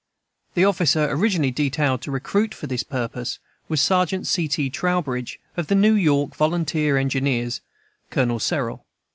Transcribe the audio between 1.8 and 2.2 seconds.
to